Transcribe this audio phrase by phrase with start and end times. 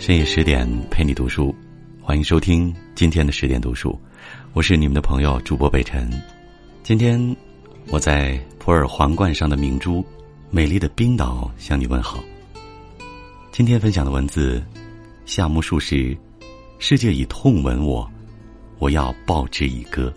[0.00, 1.54] 深夜十点陪你读书，
[2.00, 4.00] 欢迎收听今天的十点读书，
[4.54, 6.10] 我是你们的朋友主播北辰。
[6.82, 7.36] 今天
[7.88, 10.02] 我在普洱皇冠上的明珠，
[10.48, 12.18] 美丽的冰岛向你问好。
[13.52, 14.64] 今天分享的文字，
[15.26, 16.16] 夏目漱石，
[16.78, 18.10] 世界已痛吻我，
[18.78, 20.10] 我要报之以歌。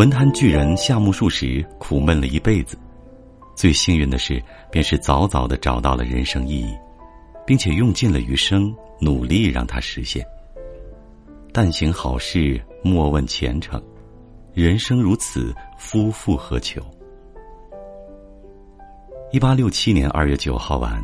[0.00, 2.74] 文坛巨人夏目漱石苦闷了一辈子，
[3.54, 6.74] 最幸运的是，便是早早的找到了人生意义，
[7.46, 10.26] 并且用尽了余生努力让它实现。
[11.52, 13.78] 但行好事，莫问前程，
[14.54, 16.80] 人生如此，夫复何求？
[19.32, 20.98] 一八六七年二月九号晚，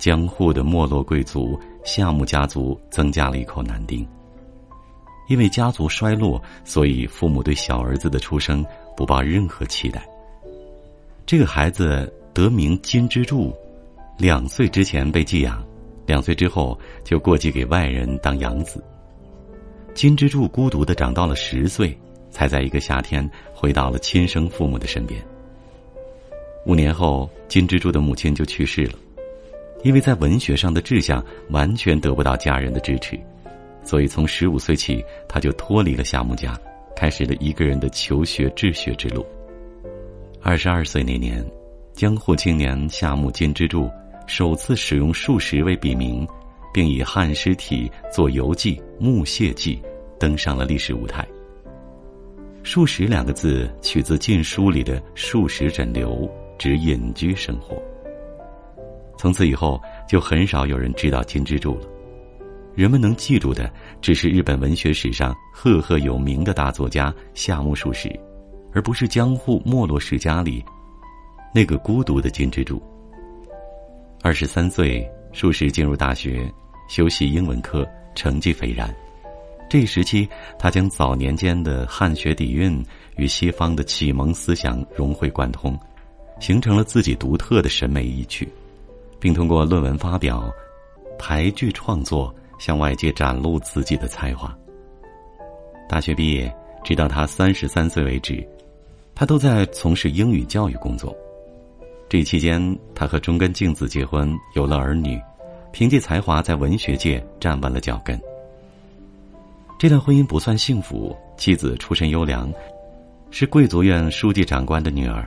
[0.00, 4.04] 江户的没落贵族夏目家族增加了一口男丁。
[5.28, 8.64] 因为家族衰落，所以父母对小儿子的出生
[8.96, 10.06] 不抱任何期待。
[11.24, 13.54] 这个孩子得名金之助，
[14.18, 15.64] 两岁之前被寄养，
[16.06, 18.82] 两岁之后就过继给外人当养子。
[19.94, 21.96] 金之助孤独的长到了十岁，
[22.30, 25.22] 才在一个夏天回到了亲生父母的身边。
[26.66, 28.94] 五年后，金之助的母亲就去世了，
[29.84, 33.18] 因为在文学上的志向完全得不到家人的支持。
[33.84, 36.58] 所以，从十五岁起，他就脱离了夏目家，
[36.94, 39.26] 开始了一个人的求学治学之路。
[40.40, 41.44] 二十二岁那年，
[41.92, 43.90] 江户青年夏目金之助
[44.26, 46.26] 首次使用数十为笔名，
[46.72, 49.76] 并以汉尸体作游记《木屑记》，
[50.18, 51.26] 登上了历史舞台。
[52.62, 57.76] 数十两个字取自《晋书》里的“数十枕流”，指隐居生活。
[59.18, 61.86] 从此以后，就很少有人知道金之助了。
[62.74, 63.70] 人们能记住的，
[64.00, 68.08] 只是日本文学史上赫赫有名的大作家夏目漱石，
[68.72, 70.64] 而不是江户没落世家里
[71.54, 72.82] 那个孤独的金之助。
[74.22, 76.50] 二十三岁，漱石进入大学，
[76.88, 78.94] 修习英文科，成绩斐然。
[79.68, 80.26] 这一时期，
[80.58, 82.82] 他将早年间的汉学底蕴
[83.16, 85.78] 与西方的启蒙思想融会贯通，
[86.40, 88.48] 形成了自己独特的审美意趣，
[89.20, 90.50] 并通过论文发表、
[91.18, 92.34] 排剧创作。
[92.62, 94.56] 向外界展露自己的才华。
[95.88, 98.48] 大学毕业，直到他三十三岁为止，
[99.16, 101.12] 他都在从事英语教育工作。
[102.08, 102.62] 这期间，
[102.94, 105.20] 他和中根静子结婚，有了儿女，
[105.72, 108.16] 凭借才华在文学界站稳了脚跟。
[109.76, 112.48] 这段婚姻不算幸福，妻子出身优良，
[113.32, 115.26] 是贵族院书记长官的女儿。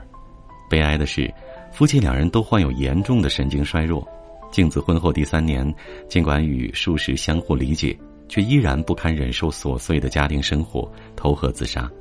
[0.70, 1.30] 悲哀的是，
[1.70, 4.08] 夫妻两人都患有严重的神经衰弱。
[4.56, 5.70] 静子婚后第三年，
[6.08, 7.94] 尽管与数十相互理解，
[8.30, 11.92] 却依然不堪忍受琐碎的家庭生活，投河自杀。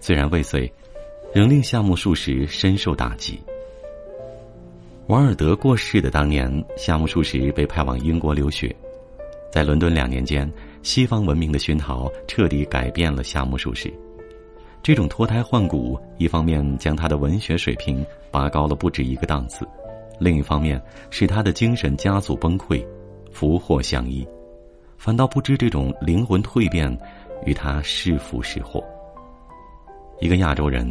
[0.00, 0.72] 虽然未遂，
[1.34, 3.38] 仍令夏目漱石深受打击。
[5.08, 8.74] 王尔德过世的当年，夏目漱石被派往英国留学，
[9.52, 10.50] 在伦敦两年间，
[10.82, 13.92] 西方文明的熏陶彻底改变了夏目漱石。
[14.82, 19.68] 这种脱胎换骨，一方面将他的文学水平拔高了不止一个档次。
[20.20, 22.84] 另一方面，使他的精神加速崩溃，
[23.32, 24.24] 福祸相依，
[24.98, 26.94] 反倒不知这种灵魂蜕变
[27.46, 28.84] 与他是福是祸。
[30.20, 30.86] 一个亚洲人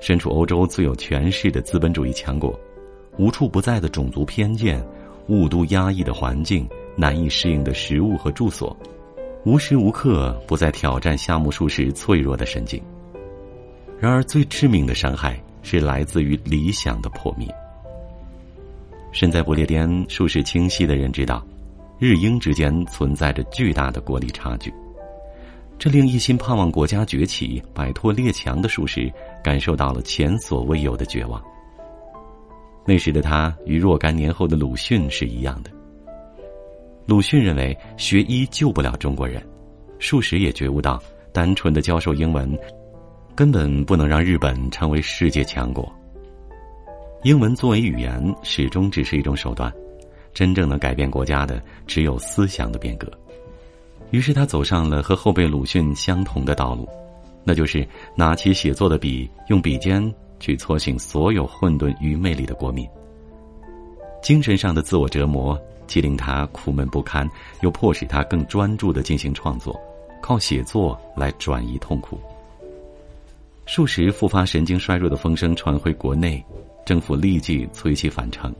[0.00, 2.58] 身处欧洲最有权势的资本主义强国，
[3.18, 4.82] 无处不在的种族偏见，
[5.28, 6.66] 雾都压抑的环境，
[6.96, 8.74] 难以适应的食物和住所，
[9.44, 12.82] 无时无刻不在挑战夏目漱石脆弱的神经。
[13.98, 17.46] 然而，最致命的伤害是来自于理想的破灭。
[19.12, 21.44] 身在不列颠、术识清晰的人知道，
[21.98, 24.72] 日英之间存在着巨大的国力差距，
[25.78, 29.12] 这令一心盼望国家崛起、摆脱列强的术士
[29.42, 31.42] 感受到了前所未有的绝望。
[32.86, 35.70] 那时的他与若干年后的鲁迅是一样的。
[37.06, 39.42] 鲁迅认为学医救不了中国人，
[39.98, 41.02] 术士也觉悟到，
[41.32, 42.58] 单纯的教授英文，
[43.34, 45.92] 根本不能让日本成为世界强国。
[47.22, 49.70] 英文作为语言，始终只是一种手段，
[50.32, 53.06] 真正能改变国家的，只有思想的变革。
[54.10, 56.88] 于是他走上了和后辈鲁迅相同的道路，
[57.44, 57.86] 那就是
[58.16, 60.02] 拿起写作的笔，用笔尖
[60.38, 62.88] 去搓醒所有混沌愚昧里的国民。
[64.22, 67.28] 精神上的自我折磨，既令他苦闷不堪，
[67.60, 69.78] 又迫使他更专注的进行创作，
[70.22, 72.18] 靠写作来转移痛苦。
[73.66, 76.42] 数十复发神经衰弱的风声传回国内。
[76.90, 78.52] 政府立即催其返程。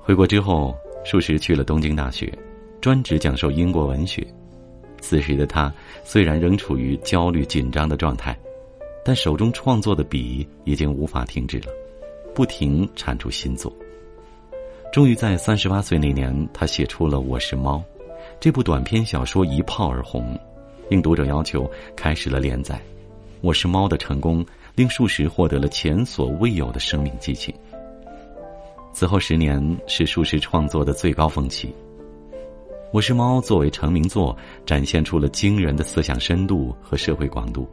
[0.00, 2.36] 回国之后，数十去了东京大学，
[2.80, 4.26] 专职讲授英国文学。
[5.00, 5.72] 此时的他
[6.02, 8.36] 虽然仍处于焦虑紧张的状态，
[9.04, 11.66] 但手中创作的笔已经无法停止了，
[12.34, 13.72] 不停产出新作。
[14.92, 17.76] 终于在三十八岁那年，他写出了《我是猫》，
[18.40, 20.36] 这部短篇小说一炮而红，
[20.90, 22.74] 应读者要求开始了连载。
[23.42, 27.54] 《我是猫》的成功令数十获得了前所未有的生命激情。
[28.92, 31.68] 此后十年是数十创作的最高峰期。
[32.92, 34.36] 《我是猫》作为成名作，
[34.66, 37.68] 展现出了惊人的思想深度和社会广度。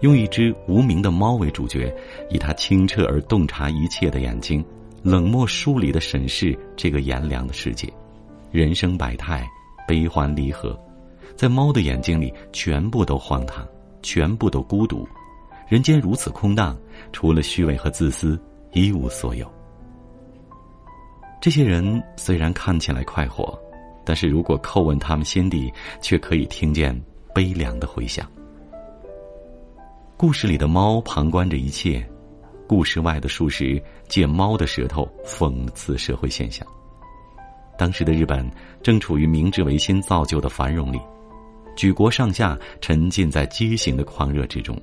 [0.00, 1.94] 用一只无名的猫为主角，
[2.28, 4.64] 以它清澈而洞察一切的眼睛，
[5.02, 7.90] 冷漠疏离的审视这个炎凉的世界。
[8.50, 9.46] 人生百态，
[9.88, 10.78] 悲欢离合，
[11.34, 13.66] 在猫的眼睛里，全部都荒唐，
[14.02, 15.06] 全部都孤独。
[15.68, 16.78] 人间如此空荡，
[17.12, 18.40] 除了虚伪和自私，
[18.72, 19.50] 一无所有。
[21.40, 23.58] 这些人虽然看起来快活，
[24.04, 26.98] 但是如果叩问他们心底，却可以听见
[27.34, 28.30] 悲凉的回响。
[30.16, 32.08] 故事里的猫旁观着一切，
[32.68, 36.66] 故事外的术士借猫的舌头讽刺社会现象。
[37.76, 38.48] 当时的日本
[38.82, 41.00] 正处于明治维新造就的繁荣里，
[41.76, 44.80] 举国上下沉浸在畸形的狂热之中。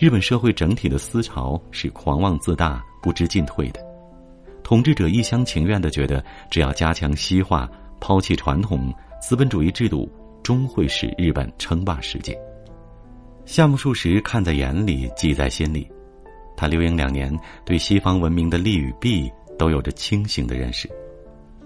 [0.00, 3.84] 日本社会整体的思潮是狂妄自大、不知进退的，
[4.62, 7.68] 统治者一厢情愿的觉得，只要加强西化、
[7.98, 10.08] 抛弃传统，资本主义制度
[10.40, 12.38] 终会使日本称霸世界。
[13.44, 15.90] 夏目漱石看在眼里，记在心里。
[16.56, 19.28] 他留英两年，对西方文明的利与弊
[19.58, 20.88] 都有着清醒的认识。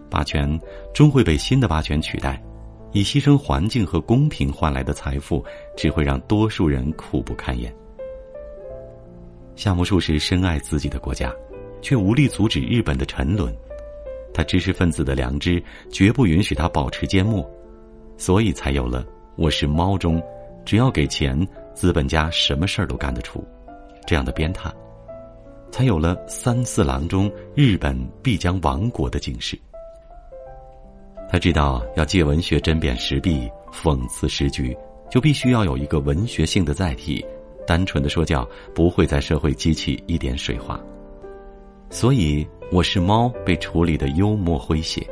[0.08, 0.58] 霸权
[0.94, 2.42] 终会被新的霸权取代，
[2.92, 5.44] 以牺牲环境和公平换来的财富，
[5.76, 7.70] 只会让多数人苦不堪言。
[9.54, 11.32] 夏目漱石深爱自己的国家，
[11.80, 13.54] 却无力阻止日本的沉沦。
[14.34, 17.48] 他知识分子的良知绝不允许他保持缄默，
[18.16, 19.06] 所以才有了
[19.36, 20.22] “我是猫”中，
[20.64, 21.46] 只要给钱。
[21.74, 23.42] 资本家什么事儿都干得出，
[24.06, 24.70] 这样的鞭挞，
[25.70, 29.58] 才有了三四郎中日本必将亡国的警示。
[31.30, 34.76] 他知道要借文学针砭时弊、讽刺时局，
[35.10, 37.24] 就必须要有一个文学性的载体，
[37.66, 40.80] 单纯的说教不会在社会激起一点水花。
[41.90, 45.06] 所以，我是猫被处理的幽默诙谐，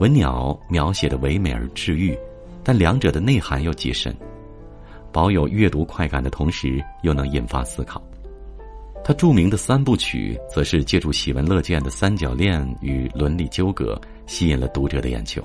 [0.00, 2.18] 文鸟描写的唯美而治愈，
[2.64, 4.14] 但两者的内涵又极深。
[5.12, 8.02] 保有阅读快感的同时，又能引发思考。
[9.04, 15.42] 他著名的三部曲，则是借助喜闻乐见的三角恋与伦理纠葛，吸引了读者的眼球。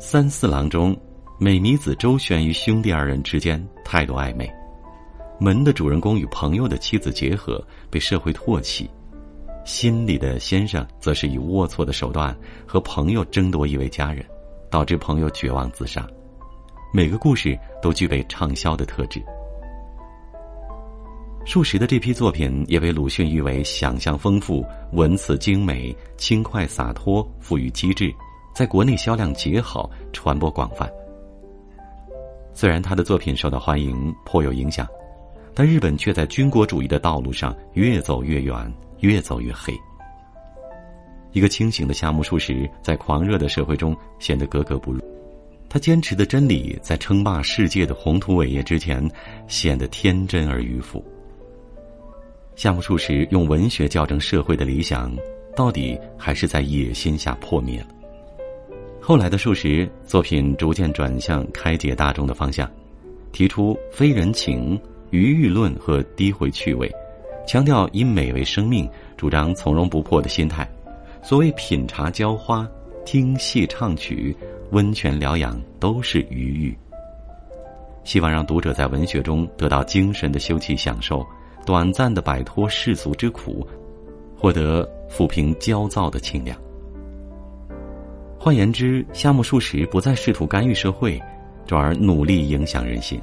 [0.00, 0.96] 三四郎中，
[1.38, 4.46] 美弥子周旋于兄弟二人之间，态度暧昧；
[5.42, 7.60] 门的主人公与朋友的妻子结合，
[7.90, 8.88] 被社会唾弃；
[9.64, 12.32] 心里的先生，则是以龌龊的手段
[12.64, 14.24] 和朋友争夺一位家人，
[14.70, 16.06] 导致朋友绝望自杀。
[16.94, 19.20] 每个故事都具备畅销的特质。
[21.44, 28.14] 数十的这批作品也被鲁迅誉为想象丰富、文辞精美、轻快洒脱、富于机智，
[28.54, 30.88] 在国内销量极好，传播广泛。
[32.54, 34.86] 虽然他的作品受到欢迎，颇有影响，
[35.54, 39.72] 但日本却在军国主义的道路上越走越远，越走越黑。
[41.32, 45.00] 一个清醒的夏目漱石，在狂热的社会中显得格格不入。
[45.68, 49.10] 他坚持的真理，在称霸世界的宏图伟业之前，
[49.48, 51.02] 显得天真而迂腐。
[52.54, 55.10] 夏目漱石用文学校正社会的理想，
[55.56, 57.86] 到底还是在野心下破灭了。
[59.00, 62.70] 后来的漱石作品逐渐转向开解大众的方向，
[63.32, 64.78] 提出非人情、
[65.12, 66.90] 余欲论和低回趣味，
[67.46, 70.68] 强调以美为生命，主张从容不迫的心态。
[71.22, 72.68] 所谓品茶浇花、
[73.06, 74.36] 听戏唱曲。
[74.72, 76.74] 温泉疗养都是愉悦，
[78.04, 81.22] 希望让读者在文学中得到精神的休憩享受，
[81.66, 83.68] 短暂的摆脱世俗之苦，
[84.34, 86.58] 获得抚平焦躁的清凉。
[88.38, 91.20] 换言之，夏目漱石不再试图干预社会，
[91.66, 93.20] 转而努力影响人心。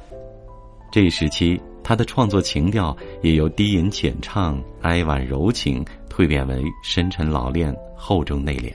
[0.92, 8.72] 这一时期，他的创作情调也由低吟浅唱、哀婉柔情蜕变为深沉老练、厚重内敛。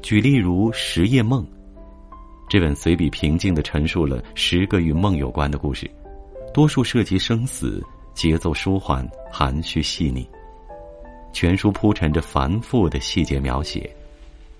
[0.00, 1.44] 举例如《十夜梦》，
[2.48, 5.90] 这本随笔平静地陈述了十个与梦有关的故事，
[6.54, 10.26] 多数涉及生死，节奏舒缓，含蓄细腻。
[11.34, 13.94] 全书铺陈着繁复的细节描写，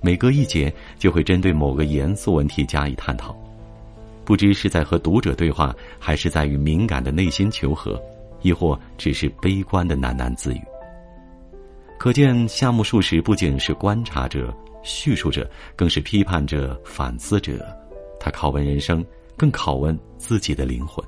[0.03, 3.35] 每隔一节就会针对某个严肃问题加以探讨，
[4.31, 8.01] 不知是在和读者对话，还是在与敏感的内心求和，
[8.43, 10.61] 亦或只是悲观的喃喃自语。
[11.99, 14.57] 可见，夏目漱石不仅是观察者。
[14.85, 17.77] 叙述者更是批判者、反思者，
[18.21, 19.05] 他拷问人生，
[19.37, 21.05] 更拷问自己的灵魂。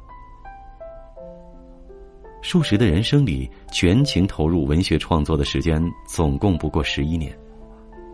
[2.42, 7.32] 数十的人生里，全情投入文学创作的时间总共不过十一年，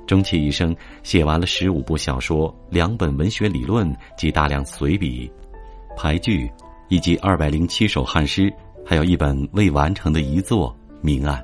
[0.08, 5.30] 终其一生写完了十五部小说、两本文学理论及大量随笔、
[5.94, 6.50] 俳句，
[6.88, 8.50] 以及二百零七首汉诗，
[8.86, 11.38] 还有一本未完成的遗作《明暗》。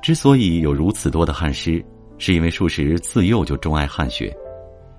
[0.00, 1.84] 之所以有如此多的汉诗，
[2.16, 4.32] 是因为数十自幼就钟爱汉学。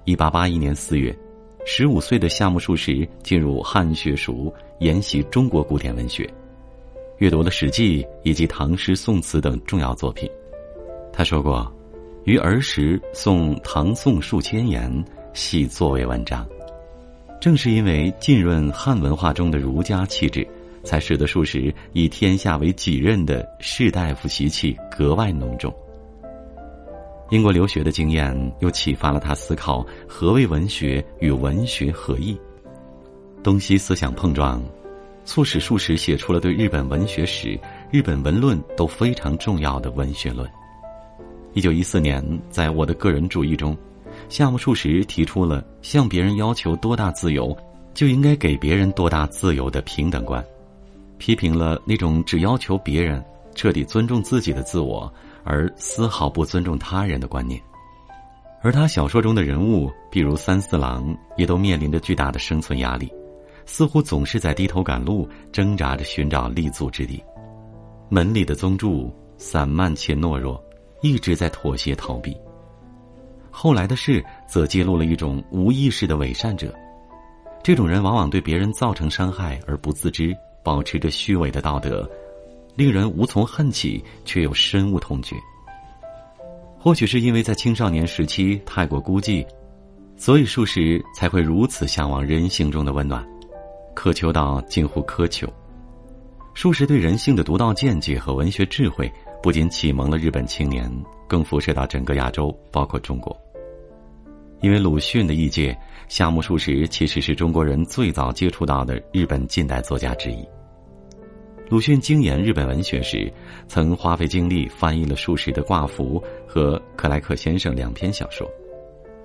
[0.03, 1.17] 一八八一年四月，
[1.65, 6.29] 十五岁的夏目漱石进入汉学塾研习中国古典文学。
[7.20, 10.29] 阅读了《史记》以及唐诗、宋词等重要作品，
[11.13, 11.72] 他说过
[12.25, 14.91] ：“于儿时诵唐宋数千言，
[15.34, 16.46] 系作为文章。”
[17.39, 20.48] 正是因为浸润汉文化中的儒家气质，
[20.84, 25.72] 才使得数十以天下为己任的士大夫习气格外浓重。
[27.29, 32.36] 英国留学的经验又启发了他思考何为文学与文学何异，
[33.44, 34.60] 东西思想碰撞。
[35.25, 37.60] 促使数十写出了对日本文学史、
[37.91, 40.48] 日本文论都非常重要的文学论。
[41.55, 43.77] 一九一四年，在我的个人主义中，
[44.27, 47.55] 夏目漱石提出了向别人要求多大自由，
[47.93, 50.43] 就应该给别人多大自由的平等观，
[51.17, 55.12] 批评了那种只要求别人彻底尊重自己的自我，
[55.45, 57.57] 而丝毫不尊重他人的观念。
[58.62, 63.09] 而他小说中的人物，比如三四郎，也都面临着巨大的生存压力。
[63.65, 67.24] 似乎总是在低头赶路，挣扎着寻找立足之地。
[68.09, 70.62] 门里的宗助散漫且懦弱，
[71.02, 72.36] 一直在妥协逃避。
[73.52, 76.74] 后来的事则揭露了一种无意识的伪善者，
[77.64, 82.10] 这种人往往对别人造成伤害而不自知，保持着虚伪的道德，
[82.75, 85.36] 令人无从恨起，却又深恶痛绝。
[86.78, 89.46] 或许是因为在青少年时期太过孤寂，
[90.18, 93.25] 所以数十才会如此向往人性中的温暖。
[93.96, 95.48] 渴求到近乎苛求，
[96.54, 99.12] 数十对人性的独到见解和文学智慧，
[99.46, 100.92] 不仅启蒙了日本青年，
[101.28, 103.40] 更辐射到整个亚洲，包括中国。
[104.60, 110.44] 因为鲁迅的译介，夏目漱石其实是中国人最早接触到的日本近代作家之一。
[111.70, 113.32] 鲁迅精研日本文学时，
[113.68, 116.20] 曾花费精力翻译了数十的《挂符》
[116.52, 118.50] 和《克莱克先生》两篇小说，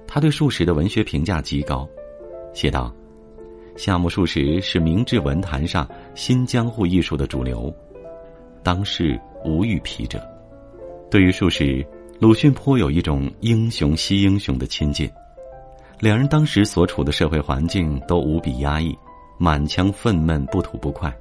[0.07, 1.89] 他对数十的文学评价极高，
[2.53, 2.95] 写道。
[3.75, 7.75] 夏目漱石是明治文坛上新江户艺术的主流，
[8.62, 10.20] 当世无与匹者。
[11.11, 11.85] 对于术士，
[12.18, 15.11] 鲁迅颇有一种英雄惜英雄的亲近。
[15.99, 18.97] 两人当时所处的社会环境都无比压抑，
[19.38, 21.14] 满腔愤懑不吐不快，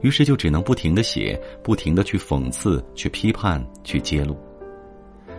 [0.00, 4.36] 于是就只能不停的写，不停的去讽刺、去批判、去揭露。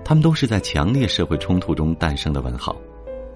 [0.05, 2.75] 他们都是在强烈社会冲突中诞生的文豪，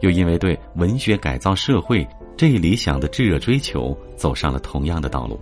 [0.01, 2.08] 又因为对文学改造社会。
[2.36, 5.39] 这一理想的炙热追求走上了同样的道路，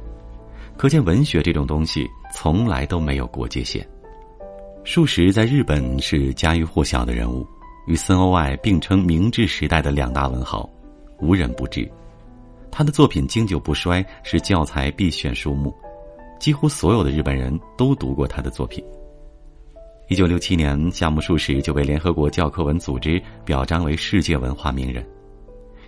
[0.77, 3.87] 可见文学这种东西从来都没有国界线。
[4.83, 7.47] 数十在日本是家喻户晓的人物，
[7.87, 10.69] 与森欧爱并称明治时代的两大文豪，
[11.21, 11.89] 无人不知。
[12.69, 15.73] 他的作品经久不衰，是教材必选书目，
[16.37, 18.83] 几乎所有的日本人都读过他的作品。
[20.09, 25.03] 一九六七年，夏目漱石就被联合国教科文组织表彰为世界文化名人。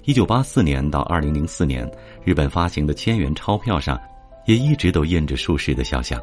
[0.05, 1.87] 一九八四年到二零零四年，
[2.23, 3.99] 日本发行的千元钞票上，
[4.45, 6.19] 也一直都印着数十的肖像。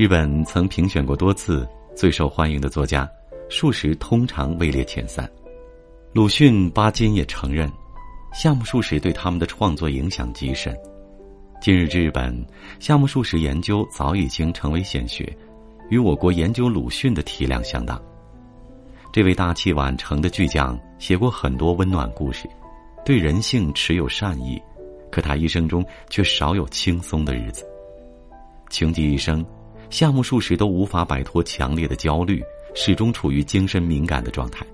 [0.00, 3.06] 日本曾评选过多次最受欢迎的作家，
[3.50, 5.30] 数十通常位列前三。
[6.14, 7.70] 鲁迅、巴金也承认，
[8.32, 10.74] 夏目漱石对他们的创作影响极深。
[11.60, 12.34] 今日之日本，
[12.78, 15.30] 夏目漱石研究早已经成为显学，
[15.90, 18.00] 与我国研究鲁迅的体量相当。
[19.12, 22.48] 这位大器晚成的巨匠写过很多温暖故事。
[23.04, 24.58] 对人性持有善意，
[25.12, 27.66] 可他一生中却少有轻松的日子。
[28.70, 29.44] 穷极一生，
[29.90, 32.42] 夏目漱石都无法摆脱强烈的焦虑，
[32.74, 34.64] 始终处于精神敏感的状态。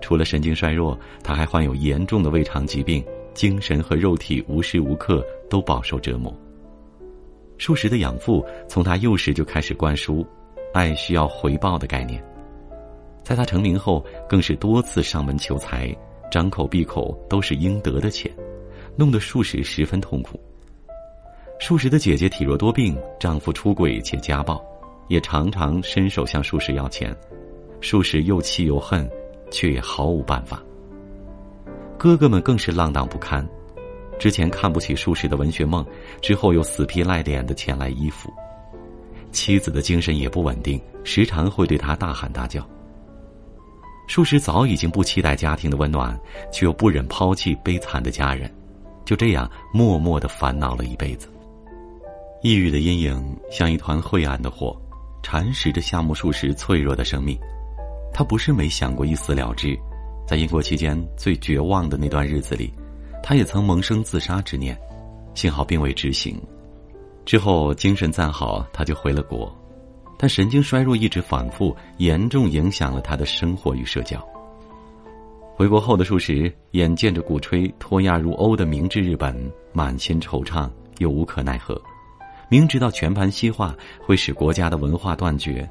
[0.00, 6.36] 除了神经衰弱，他还患有严重的胃肠疾病，精神和肉体无时无刻都饱受折磨。
[7.56, 10.26] 漱石的养父从他幼时就开始灌输
[10.74, 12.20] “爱需要回报”的概念，
[13.22, 15.94] 在他成名后，更是多次上门求财。
[16.30, 18.32] 张口闭口都是应得的钱，
[18.96, 20.40] 弄得数十十分痛苦。
[21.60, 24.64] 数十的姐姐体弱多病，丈夫出轨且家暴，
[25.08, 27.14] 也常常伸手向数十要钱，
[27.82, 29.08] 数十又气又恨，
[29.50, 30.62] 却也毫无办法。
[31.98, 33.46] 哥哥们更是浪荡不堪，
[34.18, 35.84] 之前看不起数十的文学梦，
[36.22, 38.32] 之后又死皮赖脸的前来依附。
[39.30, 42.66] 妻子的精神也不稳定，时常会对他大喊大叫。
[44.08, 46.18] 数十早已经不期待家庭的温暖，
[46.50, 48.50] 却又不忍抛弃悲惨的家人，
[49.04, 51.28] 就这样默默的烦恼了一辈子。
[52.42, 54.74] 抑郁的阴影像一团晦暗的火，
[55.22, 57.38] 蚕食着夏目漱石脆弱的生命。
[58.14, 59.78] 他不是没想过一死了之，
[60.26, 62.72] 在英国期间最绝望的那段日子里，
[63.22, 64.78] 他也曾萌生自杀之念，
[65.34, 66.40] 幸好并未执行。
[67.26, 69.54] 之后精神暂好，他就回了国，
[70.16, 74.18] 但神经衰弱一直反复，严重影响了他的生活与社交。
[75.54, 79.36] 回国后的漱石，眼见着鼓吹脱亚入欧的明治日本，
[79.74, 80.70] 满心惆怅
[81.00, 81.78] 又无可奈何。
[82.50, 85.70] 明知道全盘西化会使国家的文化断绝，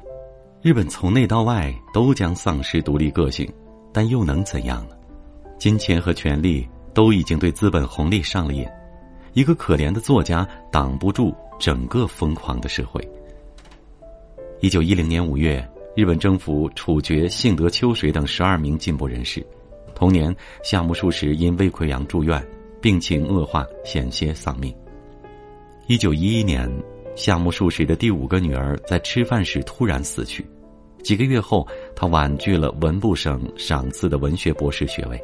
[0.62, 3.46] 日本从内到外都将丧失独立个性，
[3.92, 4.96] 但又能怎样呢？
[5.58, 8.66] 金钱和权力都已经对资本红利上了瘾，
[9.34, 13.06] 一个可怜的作家挡不住整个疯狂的社会。
[14.60, 15.62] 一九一零年五月，
[15.94, 19.46] 日本政府处决幸德秋水等十二名进步人士，
[19.94, 20.34] 同年
[20.64, 22.42] 夏目漱石因胃溃疡住院，
[22.80, 24.74] 病情恶化，险些丧命。
[25.90, 26.70] 一九一一年，
[27.16, 30.46] 夏目漱石的第五个女儿在吃饭时突然死去。
[31.02, 31.66] 几个月后，
[31.96, 35.20] 他婉拒了文部省赏赐的文学博士学位。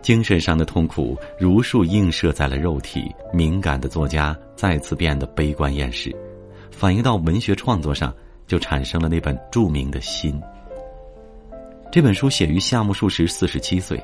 [0.00, 6.14] 精神上的痛苦如数映射在了肉体，敏感的作家再次变得悲观厌世，
[6.70, 8.14] 反映到文学创作上，
[8.46, 10.40] 就产生了那本著名的《心》。
[11.90, 14.00] 这本书写于夏目漱石四十七岁，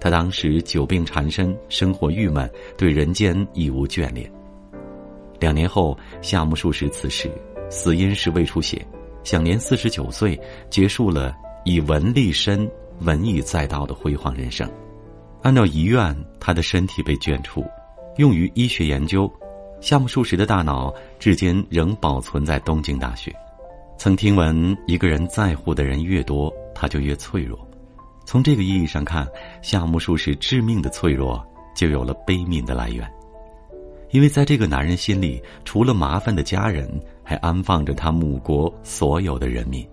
[0.00, 4.28] 他当时久病缠身，生活郁闷，对人间已无眷恋。
[5.40, 7.30] 两年后，夏目漱石辞世，
[7.70, 8.84] 死因是胃出血，
[9.24, 10.38] 享年四十九岁，
[10.70, 12.68] 结束了以文立身、
[13.00, 14.68] 文艺载道的辉煌人生。
[15.42, 17.64] 按照遗愿，他的身体被捐出，
[18.16, 19.32] 用于医学研究。
[19.80, 23.32] 夏目漱石的大脑至今仍保存在东京大学。
[23.96, 27.56] 曾听闻，一个人在乎的人越多，他就越脆弱。
[28.24, 29.26] 从这个意义上看，
[29.62, 31.44] 夏目漱石致命的脆弱
[31.76, 33.08] 就有了悲悯的来源。
[34.10, 36.88] 因为在这个男人心里，除了麻烦的家人，
[37.22, 39.86] 还安放着他母国所有的人民。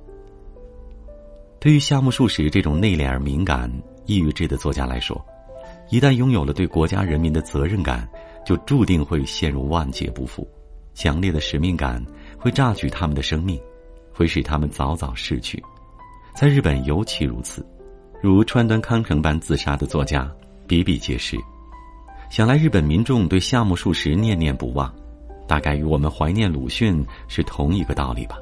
[1.59, 3.71] 对于夏目漱石这种内敛而敏感、
[4.05, 5.23] 抑郁质的作家来说，
[5.89, 8.07] 一旦拥有了对国家人民的责任感，
[8.45, 10.47] 就注定会陷入万劫不复。
[10.93, 12.01] 强烈的使命感
[12.39, 13.59] 会榨取他们的生命，
[14.13, 15.61] 会使他们早早逝去。
[16.33, 17.65] 在日本尤其如此，
[18.21, 20.31] 如川端康成般自杀的作家
[20.67, 21.37] 比比皆是。
[22.35, 24.93] 想来，日本民众对夏目漱石念念不忘，
[25.47, 28.37] 大概与我们怀念鲁迅是同一个道理吧。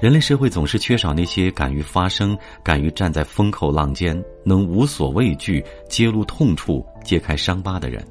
[0.00, 8.02] 人类社会总是缺少那些敢于发声、敢于站在风口浪尖、能无所畏惧揭露痛处、揭开伤疤的人。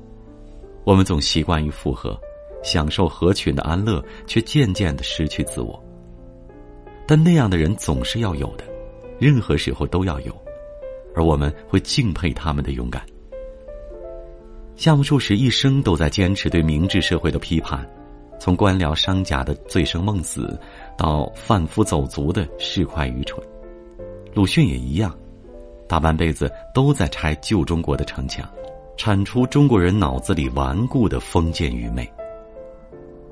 [0.84, 2.16] 我们总习惯于附和，
[2.62, 5.84] 享受合群的安乐，却渐渐的失去自我。
[7.08, 8.64] 但那样的人总是要有的，
[9.20, 10.40] 任何时候都要有，
[11.16, 13.04] 而我们会敬佩他们的勇敢。
[14.84, 17.90] 夏目漱石一生都在坚持对明治社会的批判，
[18.38, 20.60] 从官僚商贾的醉生梦死，
[20.98, 23.42] 到贩夫走卒的市侩愚蠢。
[24.34, 25.18] 鲁迅也一样，
[25.88, 28.46] 大半辈子都在拆旧中国的城墙，
[28.98, 32.06] 铲除中国人脑子里顽固的封建愚昧。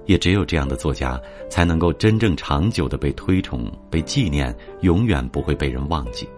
[0.05, 6.29] 也只有这样的作家，才能够真正长久的被推崇、被纪念，永远不会被人忘记，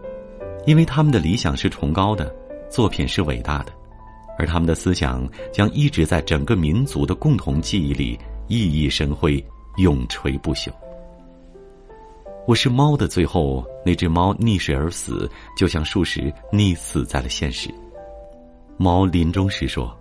[0.65, 2.33] 因为他们的理想是崇高的，
[2.67, 3.71] 作品是伟大的。
[4.37, 9.43] 而他们的思想将一直在整个民族的共同记忆里熠熠生辉，
[9.77, 10.71] 永垂不朽。
[12.45, 17.69] 我是猫的最后，那只猫溺水而死，就像数十溺死在了现实。
[18.75, 19.95] 猫临终时说：“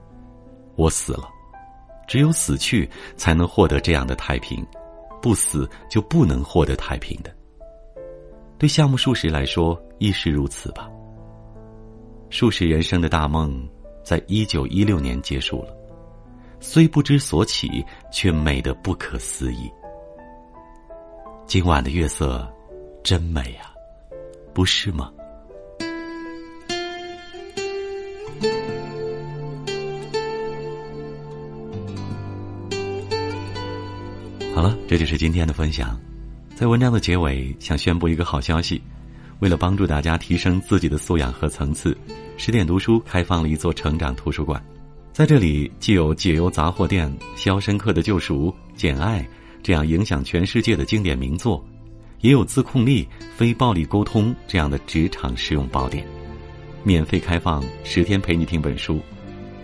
[0.74, 1.28] 我死了，
[2.08, 4.66] 只有死去才能获得这样的太平，
[5.20, 7.32] 不死就不能获得太平的。”
[8.58, 10.88] 对夏目漱石来说亦是如此吧。
[12.30, 13.68] 漱石人生的大梦。
[14.02, 15.76] 在一九一六年结束了，
[16.60, 19.70] 虽不知所起，却美得不可思议。
[21.46, 22.50] 今晚的月色
[23.02, 23.72] 真美啊，
[24.54, 25.12] 不是吗？
[34.54, 35.98] 好了，这就是今天的分享。
[36.54, 38.80] 在文章的结尾，想宣布一个好消息。
[39.40, 41.96] 为了帮助大家提升自己的素养和层次，
[42.36, 44.62] 十点读书开放了一座成长图书馆，
[45.12, 49.20] 在这里既有《解忧杂货店》《肖申克的救赎》《简爱》
[49.62, 51.64] 这样影响全世界的经典名作，
[52.20, 56.04] 也有自控力、非暴力沟通这样的职场实用宝典，
[56.82, 59.00] 免费开放十天陪你听本书。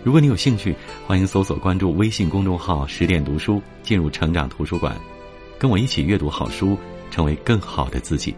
[0.01, 0.73] 如果你有兴趣，
[1.05, 4.95] 欢迎搜索关注微信公众号“十点读书”，进入成长图书馆，
[5.57, 6.77] 跟我一起阅读好书，
[7.11, 8.33] 成为更好的自己。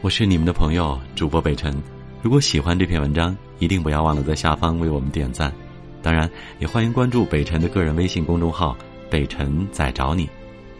[0.00, 1.72] 我是你们的朋友主播北辰，
[2.22, 5.52] 如果喜欢这篇文章，一定不要忘了在下方为我们点赞。
[6.00, 6.30] 当然，
[6.60, 8.76] 也欢迎关注北辰的个人微信公众号
[9.10, 10.30] 北辰在找你，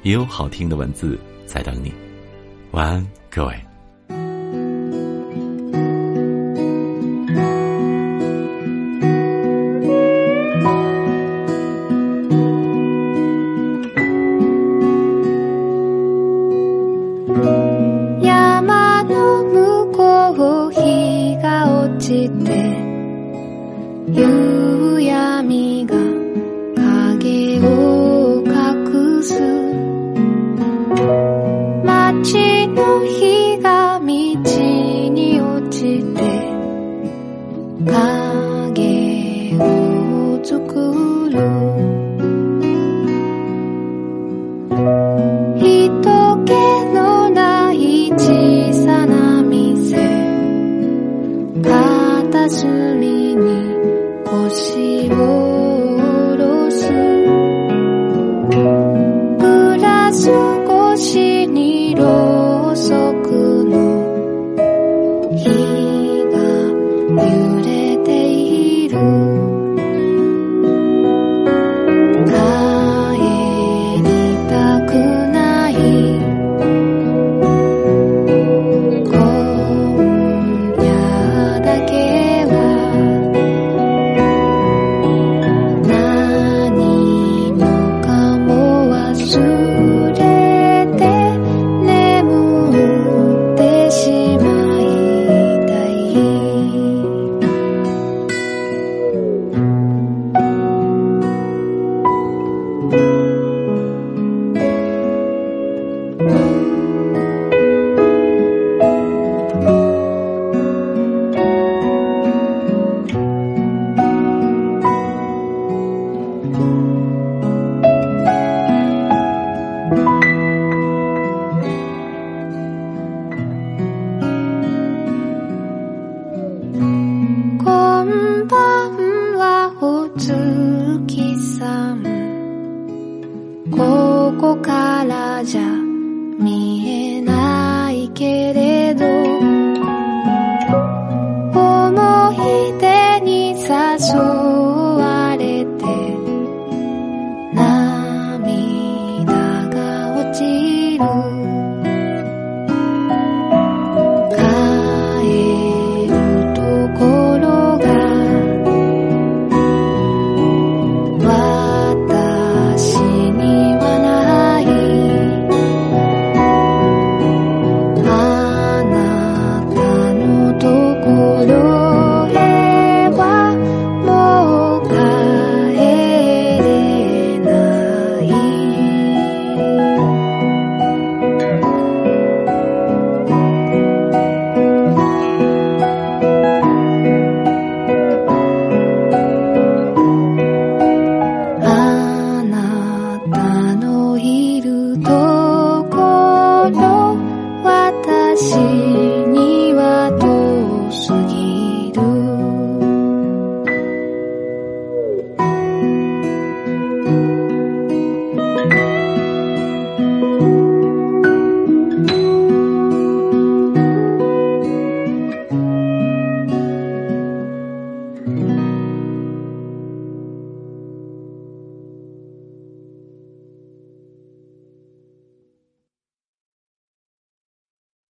[0.02, 1.92] 也有好听的文字在等你。
[2.70, 3.71] 晚安，各位。